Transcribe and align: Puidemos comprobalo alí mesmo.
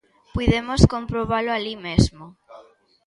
Puidemos 0.33 0.81
comprobalo 0.93 1.49
alí 1.53 1.75
mesmo. 1.87 2.25